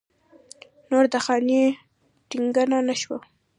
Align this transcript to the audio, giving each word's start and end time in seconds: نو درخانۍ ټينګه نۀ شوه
نو 0.89 0.97
درخانۍ 1.13 1.61
ټينګه 2.29 2.63
نۀ 2.87 2.95
شوه 3.01 3.17